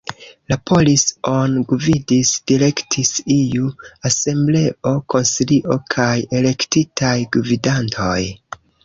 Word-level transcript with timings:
La 0.51 0.55
"polis"on 0.69 1.57
gvidis, 1.71 2.31
direktis 2.51 3.11
iu 3.35 3.67
asembleo, 4.09 4.95
konsilio 5.15 5.77
kaj 5.97 6.09
elektitaj 6.41 7.13
gvidantoj. 7.37 8.17